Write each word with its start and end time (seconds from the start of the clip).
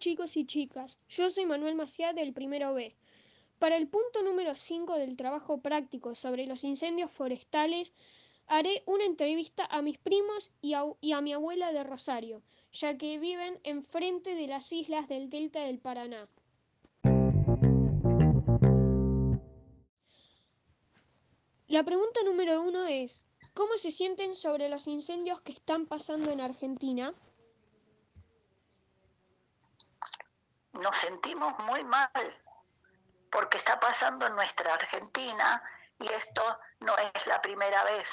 chicos 0.00 0.36
y 0.38 0.46
chicas, 0.46 0.98
yo 1.08 1.28
soy 1.28 1.44
Manuel 1.44 1.74
Maciá 1.76 2.14
del 2.14 2.32
primero 2.32 2.72
B. 2.72 2.96
Para 3.58 3.76
el 3.76 3.86
punto 3.86 4.22
número 4.22 4.54
5 4.54 4.94
del 4.94 5.14
trabajo 5.14 5.58
práctico 5.60 6.14
sobre 6.14 6.46
los 6.46 6.64
incendios 6.64 7.12
forestales, 7.12 7.92
haré 8.46 8.82
una 8.86 9.04
entrevista 9.04 9.66
a 9.66 9.82
mis 9.82 9.98
primos 9.98 10.50
y 10.62 10.72
a, 10.72 10.84
y 11.02 11.12
a 11.12 11.20
mi 11.20 11.34
abuela 11.34 11.70
de 11.70 11.84
Rosario, 11.84 12.42
ya 12.72 12.96
que 12.96 13.18
viven 13.18 13.60
enfrente 13.62 14.34
de 14.34 14.46
las 14.46 14.72
islas 14.72 15.06
del 15.06 15.28
delta 15.28 15.60
del 15.64 15.78
Paraná. 15.78 16.28
La 21.68 21.84
pregunta 21.84 22.22
número 22.24 22.62
uno 22.62 22.86
es, 22.86 23.26
¿cómo 23.52 23.76
se 23.76 23.90
sienten 23.90 24.34
sobre 24.34 24.70
los 24.70 24.88
incendios 24.88 25.40
que 25.42 25.52
están 25.52 25.86
pasando 25.86 26.30
en 26.30 26.40
Argentina? 26.40 27.14
Nos 30.80 30.96
sentimos 30.96 31.58
muy 31.60 31.84
mal 31.84 32.10
porque 33.30 33.58
está 33.58 33.78
pasando 33.78 34.26
en 34.26 34.34
nuestra 34.34 34.74
Argentina 34.74 35.62
y 35.98 36.08
esto 36.08 36.58
no 36.80 36.96
es 36.96 37.26
la 37.26 37.40
primera 37.40 37.84
vez, 37.84 38.08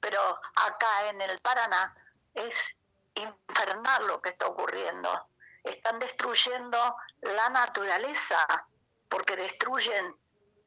pero 0.00 0.20
acá 0.54 1.08
en 1.08 1.20
el 1.20 1.38
Paraná 1.40 1.94
es 2.32 2.54
infernal 3.14 4.06
lo 4.06 4.22
que 4.22 4.30
está 4.30 4.46
ocurriendo. 4.46 5.28
Están 5.62 5.98
destruyendo 5.98 6.96
la 7.22 7.48
naturaleza 7.50 8.46
porque 9.08 9.36
destruyen 9.36 10.16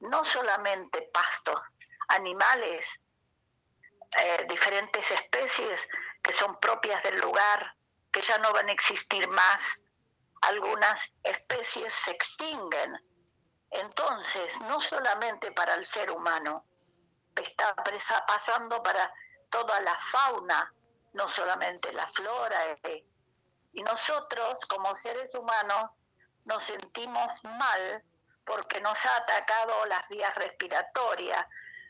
no 0.02 0.24
solamente 0.26 1.10
pastos, 1.14 1.60
animales, 2.10 2.88
eh, 4.18 4.46
diferentes 4.50 5.10
especies 5.12 5.88
que 6.22 6.34
son 6.34 6.60
propias 6.60 7.02
del 7.04 7.20
lugar, 7.20 7.76
que 8.12 8.22
ya 8.22 8.38
no 8.38 8.54
van 8.54 8.70
a 8.70 8.72
existir 8.72 9.28
más 9.28 9.62
algunas 10.42 11.00
especies 11.24 11.94
se 11.94 12.12
extinguen. 12.12 12.94
Entonces, 13.72 14.60
no 14.62 14.80
solamente 14.82 15.52
para 15.52 15.76
el 15.76 15.86
ser 15.88 16.12
humano, 16.12 16.66
está 17.36 17.76
pasando 18.26 18.82
para 18.82 19.12
toda 19.50 19.80
la 19.82 19.96
fauna, 20.12 20.74
no 21.14 21.28
solamente 21.30 21.92
la 21.94 22.08
flora. 22.08 22.72
Eh. 22.84 23.06
Y 23.74 23.84
nosotros, 23.84 24.66
como 24.68 24.96
seres 24.96 25.34
humanos, 25.36 25.92
nos 26.46 26.64
sentimos 26.64 27.32
mal 27.44 28.04
porque 28.46 28.80
nos 28.80 29.06
ha 29.06 29.18
atacado 29.18 29.86
las 29.86 30.08
vías 30.08 30.34
respiratorias, 30.36 31.46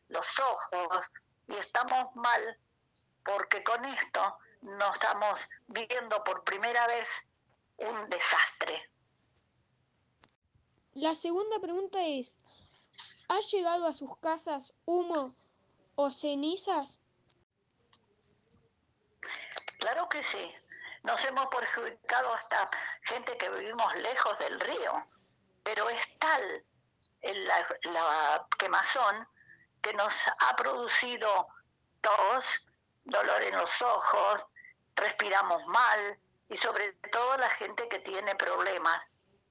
los 0.07 0.25
ojos, 0.39 1.05
y 1.47 1.55
estamos 1.55 2.15
mal 2.15 2.59
porque 3.23 3.63
con 3.63 3.83
esto 3.85 4.37
nos 4.61 4.93
estamos 4.93 5.39
viendo 5.67 6.23
por 6.23 6.43
primera 6.43 6.87
vez 6.87 7.07
un 7.77 8.09
desastre. 8.09 8.89
La 10.93 11.13
segunda 11.13 11.59
pregunta 11.59 12.01
es, 12.01 12.37
¿ha 13.29 13.39
llegado 13.51 13.85
a 13.85 13.93
sus 13.93 14.17
casas 14.17 14.73
humo 14.85 15.25
o 15.95 16.11
cenizas? 16.11 16.97
Claro 19.79 20.09
que 20.09 20.23
sí. 20.23 20.51
Nos 21.03 21.23
hemos 21.23 21.47
perjudicado 21.47 22.33
hasta 22.33 22.69
gente 23.03 23.37
que 23.37 23.49
vivimos 23.49 23.95
lejos 23.97 24.39
del 24.39 24.59
río, 24.59 25.07
pero 25.63 25.87
es 25.89 26.19
tal 26.19 26.65
la, 27.21 27.91
la 27.91 28.47
quemazón 28.57 29.27
que 29.81 29.93
nos 29.93 30.13
ha 30.39 30.55
producido 30.55 31.47
tos, 32.01 32.67
dolor 33.05 33.41
en 33.43 33.55
los 33.55 33.81
ojos, 33.81 34.45
respiramos 34.95 35.65
mal, 35.67 36.19
y 36.49 36.57
sobre 36.57 36.93
todo 37.11 37.37
la 37.37 37.49
gente 37.51 37.87
que 37.89 37.99
tiene 37.99 38.35
problemas. 38.35 39.03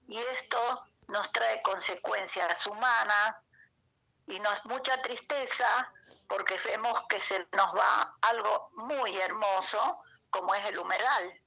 Y 0.09 0.19
esto 0.19 0.87
nos 1.09 1.31
trae 1.33 1.63
consecuencias 1.63 2.67
humanas 2.67 3.37
y 4.27 4.41
nos 4.41 4.65
mucha 4.65 5.01
tristeza 5.03 5.93
porque 6.29 6.59
vemos 6.59 7.03
que 7.09 7.21
se 7.21 7.39
nos 7.53 7.77
va 7.77 8.17
algo 8.23 8.71
muy 8.75 9.17
hermoso 9.19 10.03
como 10.31 10.55
es 10.55 10.65
el 10.67 10.79
humedal. 10.79 11.43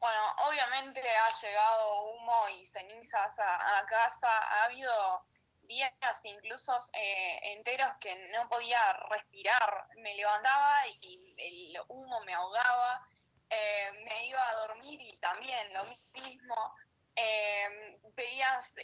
Bueno, 0.00 0.20
obviamente 0.46 1.00
ha 1.00 1.30
llegado 1.40 2.02
humo 2.02 2.48
y 2.50 2.64
cenizas 2.64 3.38
a, 3.38 3.78
a 3.78 3.86
casa, 3.86 4.28
ha 4.28 4.64
habido 4.64 5.26
días 5.68 5.92
incluso 6.24 6.72
eh, 6.94 7.52
enteros 7.52 7.88
que 8.00 8.14
no 8.30 8.48
podía 8.48 8.78
respirar, 9.10 9.86
me 9.96 10.14
levantaba 10.14 10.86
y 11.00 11.34
el 11.36 11.80
humo 11.88 12.20
me 12.24 12.34
ahogaba, 12.34 13.06
eh, 13.50 13.90
me 14.04 14.26
iba 14.26 14.48
a 14.48 14.54
dormir 14.54 15.00
y 15.00 15.16
también 15.18 15.72
lo 15.74 15.84
mismo, 16.14 16.74
eh, 17.14 18.00
veías, 18.14 18.74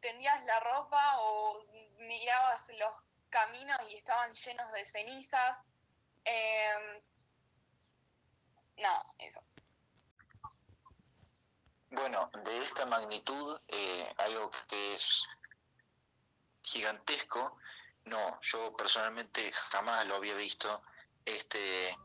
tendías 0.00 0.44
la 0.44 0.60
ropa 0.60 1.20
o 1.20 1.64
mirabas 1.98 2.68
los 2.76 2.94
caminos 3.30 3.78
y 3.88 3.96
estaban 3.96 4.32
llenos 4.34 4.72
de 4.72 4.84
cenizas. 4.84 5.66
no, 8.78 9.14
eso. 9.18 9.42
Bueno, 11.90 12.30
de 12.44 12.64
esta 12.64 12.86
magnitud, 12.86 13.60
algo 14.18 14.50
que 14.68 14.94
es 14.94 15.26
gigantesco. 16.72 17.58
No, 18.06 18.40
yo 18.40 18.74
personalmente 18.76 19.52
jamás 19.52 20.06
lo 20.06 20.16
había 20.16 20.34
visto. 20.34 20.82
Este, 21.24 21.96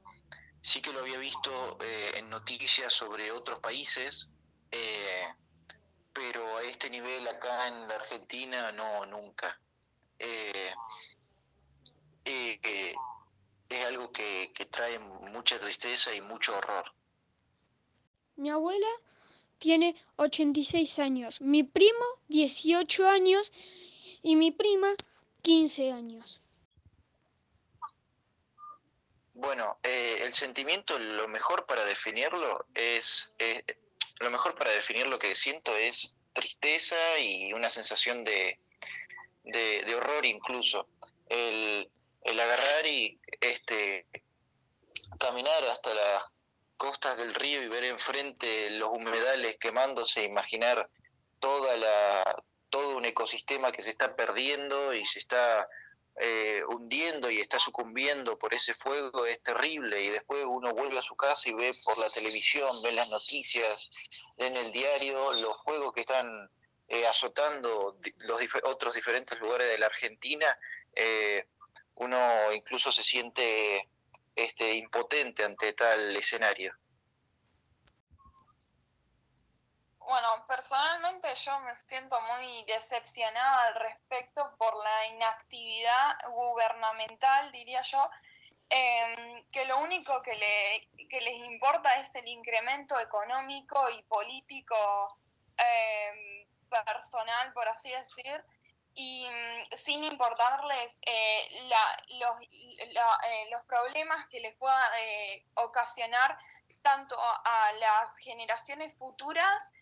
sí 0.62 0.82
que 0.82 0.92
lo 0.94 1.00
había 1.00 1.18
visto 1.18 1.78
eh, 1.82 2.12
en 2.16 2.30
noticias 2.30 2.94
sobre 2.94 3.32
otros 3.32 3.60
países, 3.60 4.28
eh, 4.72 5.28
pero 6.14 6.58
a 6.58 6.64
este 6.64 6.90
nivel 6.90 7.28
acá 7.28 7.68
en 7.68 7.88
la 7.88 7.96
Argentina 7.96 8.72
no, 8.74 9.06
nunca. 9.06 9.60
Eh, 10.20 10.74
es 13.70 13.86
algo 13.86 14.12
que, 14.12 14.52
que 14.54 14.66
trae 14.66 15.00
mucha 15.32 15.60
tristeza 15.60 16.14
y 16.14 16.22
mucho 16.22 16.58
horror. 16.58 16.94
Mi 18.36 18.50
abuela 18.50 18.88
tiene 19.58 19.96
86 20.18 21.00
años, 21.00 21.42
mi 21.42 21.64
primo 21.64 22.06
18 22.28 23.08
años 23.08 23.52
y 24.22 24.36
mi 24.36 24.52
prima 24.52 24.96
15 25.42 25.92
años. 25.92 26.42
Bueno, 29.34 29.78
eh, 29.84 30.18
el 30.22 30.34
sentimiento, 30.34 30.98
lo 30.98 31.28
mejor 31.28 31.66
para 31.68 31.86
definirlo 31.86 32.66
es, 32.74 33.36
eh, 33.38 33.64
lo 34.20 34.32
mejor 34.32 34.56
para 34.56 34.72
definir 34.72 35.08
lo 35.08 35.20
que 35.20 35.36
siento 35.36 35.76
es 35.76 36.16
tristeza 36.34 37.20
y 37.20 37.54
una 37.54 37.70
sensación 37.70 38.24
de, 38.24 38.60
de, 39.44 39.96
horror 39.96 40.26
incluso. 40.26 40.88
El, 41.30 41.90
el, 42.24 42.40
agarrar 42.40 42.86
y 42.88 43.20
este 43.40 44.08
caminar 45.20 45.64
hasta 45.66 45.94
las 45.94 46.24
costas 46.78 47.18
del 47.18 47.34
río 47.34 47.62
y 47.62 47.68
ver 47.68 47.84
enfrente 47.86 48.72
los 48.72 48.90
humedales 48.90 49.58
quemándose, 49.58 50.24
imaginar 50.24 50.90
toda 51.40 51.78
la, 51.78 52.44
ecosistema 53.08 53.72
que 53.72 53.82
se 53.82 53.90
está 53.90 54.16
perdiendo 54.16 54.94
y 54.94 55.06
se 55.06 55.20
está 55.20 55.68
eh, 56.20 56.62
hundiendo 56.68 57.30
y 57.30 57.40
está 57.40 57.60
sucumbiendo 57.60 58.40
por 58.40 58.52
ese 58.54 58.74
fuego 58.74 59.28
es 59.28 59.42
terrible 59.44 60.02
y 60.02 60.10
después 60.10 60.44
uno 60.48 60.74
vuelve 60.74 60.98
a 60.98 61.04
su 61.04 61.16
casa 61.16 61.48
y 61.48 61.54
ve 61.54 61.72
por 61.86 61.98
la 62.00 62.10
televisión, 62.10 62.70
ve 62.82 62.92
las 62.92 63.10
noticias, 63.10 63.90
en 64.38 64.56
el 64.56 64.72
diario 64.72 65.34
los 65.34 65.62
fuegos 65.62 65.94
que 65.94 66.02
están 66.02 66.50
eh, 66.88 67.06
azotando 67.06 68.00
los 68.26 68.42
otros 68.64 68.96
diferentes 68.96 69.40
lugares 69.40 69.70
de 69.70 69.78
la 69.78 69.86
Argentina, 69.86 70.58
eh, 70.96 71.46
uno 71.96 72.18
incluso 72.52 72.92
se 72.92 73.04
siente 73.04 73.88
este, 74.36 74.74
impotente 74.74 75.44
ante 75.44 75.74
tal 75.74 76.16
escenario. 76.16 76.74
Bueno, 80.08 80.46
personalmente 80.48 81.36
yo 81.36 81.60
me 81.60 81.76
siento 81.76 82.18
muy 82.22 82.64
decepcionada 82.64 83.68
al 83.68 83.76
respecto 83.76 84.56
por 84.58 84.74
la 84.82 85.08
inactividad 85.08 86.18
gubernamental, 86.30 87.52
diría 87.52 87.82
yo, 87.82 88.06
em, 88.70 89.44
que 89.50 89.66
lo 89.66 89.80
único 89.80 90.22
que, 90.22 90.34
le, 90.36 91.08
que, 91.10 91.20
les 91.20 91.36
importa 91.40 91.94
es 92.00 92.16
el 92.16 92.26
incremento 92.26 92.98
económico 92.98 93.90
y 93.90 94.02
político 94.04 95.20
em, 95.58 96.48
personal, 96.70 97.52
por 97.52 97.68
así 97.68 97.92
decir, 97.92 98.46
y 98.94 99.28
mm, 99.30 99.76
sin 99.76 100.06
importarles 100.06 101.02
eh, 101.06 101.68
los, 101.68 102.40
eh, 102.50 103.50
los, 103.52 103.66
problemas 103.66 104.26
que 104.28 104.40
les 104.40 104.56
pueda 104.56 104.90
eh, 105.02 105.46
ocasionar 105.56 106.38
tanto 106.82 107.18
a 107.20 107.74
las 107.74 108.18
generaciones 108.20 108.98
futuras 108.98 109.74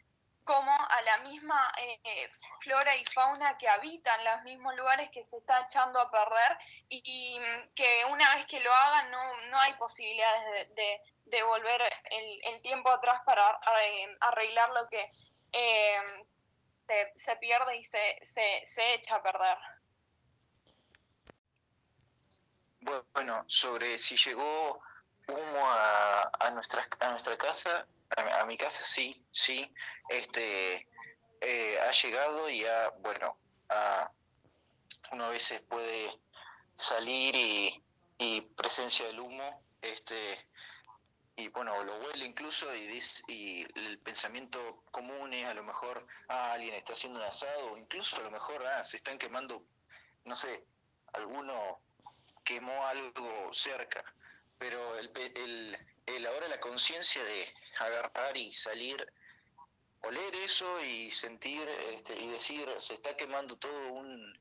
como 0.46 0.72
a 0.72 1.02
la 1.02 1.18
misma 1.18 1.74
eh, 1.80 2.30
flora 2.62 2.96
y 2.96 3.04
fauna 3.06 3.58
que 3.58 3.68
habitan 3.68 4.24
los 4.24 4.44
mismos 4.44 4.76
lugares 4.76 5.10
que 5.10 5.24
se 5.24 5.38
está 5.38 5.62
echando 5.62 6.00
a 6.00 6.10
perder 6.10 6.58
y, 6.88 7.38
que 7.76 8.06
una 8.12 8.36
vez 8.36 8.46
que 8.46 8.60
lo 8.60 8.72
hagan 8.72 9.12
no, 9.12 9.60
hay 9.60 9.74
posibilidades 9.74 10.70
de, 10.76 11.44
volver 11.44 11.82
el, 12.12 12.62
tiempo 12.62 12.90
atrás 12.92 13.22
para 13.26 13.60
eh, 13.84 14.16
arreglar 14.22 14.70
lo 14.70 14.88
que 14.88 15.12
eh, 15.52 15.96
se, 17.16 17.36
pierde 17.38 17.78
y 17.78 17.84
se, 17.84 18.20
se, 18.22 18.94
echa 18.94 19.16
a 19.16 19.24
perder. 19.24 19.58
Bueno, 23.14 23.44
sobre 23.48 23.98
si 23.98 24.16
llegó 24.16 24.80
humo 25.28 25.70
a, 25.70 26.32
a, 26.40 26.52
nuestra, 26.52 26.88
a 27.00 27.10
nuestra 27.10 27.36
casa, 27.36 27.88
a, 28.18 28.46
mi 28.46 28.58
casa 28.58 28.84
sí, 28.84 29.22
sí, 29.32 29.72
este, 30.10 30.88
eh, 31.42 31.80
ha 31.80 31.92
llegado 31.92 32.50
y 32.50 32.66
ha, 32.66 32.90
bueno, 33.00 33.38
a, 33.70 34.12
uno 35.12 35.26
a 35.26 35.30
veces 35.30 35.62
puede 35.62 36.20
salir 36.76 37.36
y, 37.36 37.84
y 38.18 38.42
presencia 38.42 39.06
del 39.08 39.20
humo, 39.20 39.64
este, 39.82 40.48
y 41.38 41.50
bueno, 41.50 41.84
lo 41.84 41.98
huele 41.98 42.26
incluso 42.26 42.74
y, 42.76 43.00
y 43.28 43.64
el 43.88 44.00
pensamiento 44.00 44.84
común 44.92 45.34
es 45.34 45.46
a 45.48 45.54
lo 45.54 45.64
mejor, 45.64 46.08
ah, 46.30 46.54
alguien 46.54 46.74
está 46.74 46.94
haciendo 46.94 47.20
un 47.20 47.26
asado, 47.26 47.78
incluso 47.78 48.18
a 48.18 48.22
lo 48.22 48.32
mejor, 48.32 48.66
ah, 48.66 48.84
se 48.84 48.98
están 48.98 49.18
quemando, 49.18 49.66
no 50.24 50.36
sé, 50.36 50.66
alguno 51.14 51.82
quemó 52.44 52.86
algo 52.88 53.54
cerca, 53.54 54.04
pero 54.58 54.98
el, 54.98 55.12
el, 55.16 55.78
el 56.06 56.26
ahora 56.28 56.48
la 56.48 56.60
conciencia 56.60 57.24
de 57.24 57.54
agarrar 57.78 58.38
y 58.38 58.52
salir, 58.54 59.06
oler 60.02 60.36
eso 60.36 60.84
y 60.86 61.12
sentir 61.12 61.68
este, 61.94 62.20
y 62.20 62.30
decir, 62.30 62.68
se 62.78 62.94
está 62.94 63.16
quemando 63.16 63.58
todo 63.58 63.94
un, 63.94 64.40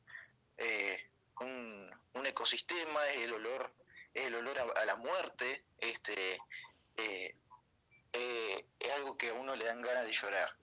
eh, 0.58 1.10
un, 1.40 1.90
un, 2.14 2.26
ecosistema, 2.26 3.06
es 3.08 3.22
el 3.22 3.32
olor, 3.32 3.74
es 4.12 4.26
el 4.26 4.34
olor 4.34 4.58
a, 4.58 4.84
la 4.84 4.96
muerte, 4.96 5.64
este, 5.78 6.38
eh, 6.96 7.36
eh, 8.12 8.66
es 8.78 8.92
algo 8.92 9.16
que 9.16 9.30
a 9.30 9.34
uno 9.34 9.56
le 9.56 9.64
dan 9.64 9.82
ganas 9.82 10.04
de 10.04 10.12
llorar. 10.12 10.56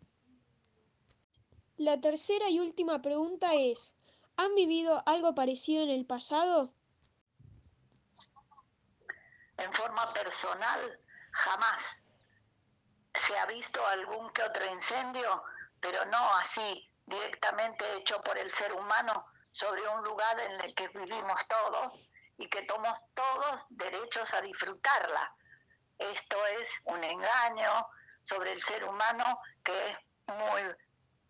La 1.78 2.00
tercera 2.00 2.50
y 2.50 2.60
última 2.60 3.02
pregunta 3.02 3.54
es, 3.56 3.96
¿han 4.38 4.54
vivido 4.56 5.02
algo 5.08 5.34
parecido 5.34 5.84
en 5.84 5.90
el 5.90 6.06
pasado? 6.06 6.72
En 9.58 9.74
forma 9.74 10.14
personal, 10.14 11.00
jamás. 11.32 12.01
Se 13.14 13.38
ha 13.38 13.46
visto 13.46 13.86
algún 13.88 14.32
que 14.32 14.44
otro 14.44 14.66
incendio, 14.66 15.44
pero 15.80 16.06
no 16.06 16.36
así, 16.38 16.90
directamente 17.06 17.98
hecho 17.98 18.22
por 18.22 18.38
el 18.38 18.52
ser 18.52 18.74
humano 18.74 19.26
sobre 19.52 19.88
un 19.88 20.04
lugar 20.04 20.40
en 20.40 20.62
el 20.62 20.74
que 20.74 20.88
vivimos 20.90 21.40
todos 21.48 21.94
y 22.38 22.48
que 22.48 22.64
tomamos 22.64 23.00
todos 23.14 23.62
derechos 23.70 24.34
a 24.34 24.42
disfrutarla. 24.42 25.36
Esto 25.98 26.46
es 26.48 26.68
un 26.86 27.04
engaño 27.04 27.88
sobre 28.24 28.54
el 28.54 28.64
ser 28.64 28.84
humano 28.86 29.40
que 29.64 29.90
es 29.90 29.98
muy 30.28 30.62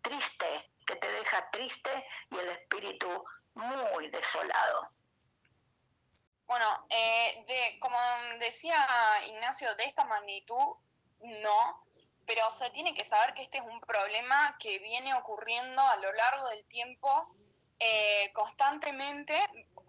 triste, 0.00 0.70
que 0.86 0.96
te 0.96 1.10
deja 1.10 1.50
triste 1.50 2.06
y 2.30 2.38
el 2.38 2.48
espíritu 2.50 3.24
muy 3.54 4.08
desolado. 4.08 4.90
Bueno, 6.46 6.86
eh, 6.90 7.78
como 7.80 7.98
decía 8.38 8.86
Ignacio, 9.26 9.74
de 9.74 9.84
esta 9.84 10.04
magnitud 10.04 10.76
no, 11.22 11.84
pero 12.26 12.50
se 12.50 12.70
tiene 12.70 12.94
que 12.94 13.04
saber 13.04 13.34
que 13.34 13.42
este 13.42 13.58
es 13.58 13.64
un 13.64 13.80
problema 13.80 14.56
que 14.58 14.78
viene 14.78 15.14
ocurriendo 15.14 15.80
a 15.82 15.96
lo 15.96 16.12
largo 16.12 16.48
del 16.48 16.64
tiempo 16.66 17.34
eh, 17.78 18.30
constantemente 18.32 19.34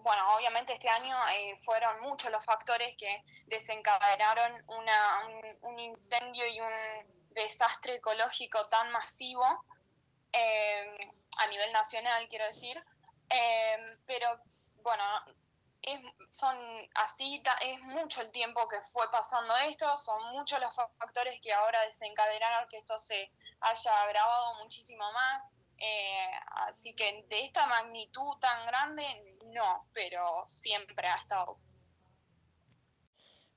bueno, 0.03 0.35
obviamente 0.35 0.73
este 0.73 0.89
año 0.89 1.15
eh, 1.29 1.55
fueron 1.59 2.01
muchos 2.01 2.29
los 2.29 2.43
factores 2.43 2.95
que 2.97 3.23
desencadenaron 3.45 4.51
un, 5.61 5.79
incendio 5.79 6.45
y 6.47 6.59
un 6.59 7.33
desastre 7.33 7.95
ecológico 7.95 8.67
tan 8.67 8.91
masivo 8.91 9.45
eh, 10.33 10.97
a 11.37 11.47
nivel 11.47 11.71
nacional, 11.71 12.27
quiero 12.27 12.45
decir. 12.45 12.83
Pero 14.05 14.27
bueno, 14.83 15.03
es, 15.83 15.99
son 16.29 16.57
así, 16.95 17.41
es 17.61 17.81
mucho 17.81 18.21
el 18.21 18.31
tiempo 18.31 18.67
que 18.67 18.81
fue 18.81 19.09
pasando 19.11 19.53
esto, 19.67 19.97
son 19.97 20.33
muchos 20.33 20.59
los 20.59 20.73
factores 20.73 21.39
que 21.41 21.53
ahora 21.53 21.81
desencadenaron 21.81 22.67
que 22.69 22.77
esto 22.77 22.97
se 22.97 23.31
haya 23.59 24.01
agravado 24.01 24.55
muchísimo 24.63 25.03
más. 25.11 25.69
así 26.67 26.95
que 26.95 27.25
de 27.29 27.45
esta 27.45 27.67
magnitud 27.67 28.37
tan 28.39 28.65
grande 28.65 29.37
no, 29.47 29.87
pero 29.93 30.43
siempre 30.45 31.07
ha 31.07 31.15
estado. 31.15 31.53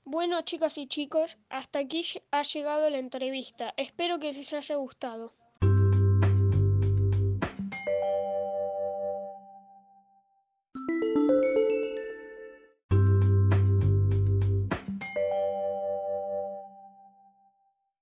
Bueno, 0.04 0.42
chicas 0.42 0.78
y 0.78 0.86
chicos, 0.86 1.36
hasta 1.48 1.80
aquí 1.80 2.06
ha 2.30 2.42
llegado 2.42 2.88
la 2.90 2.98
entrevista. 2.98 3.74
Espero 3.76 4.20
que 4.20 4.32
les 4.32 4.52
haya 4.52 4.76
gustado. 4.76 5.34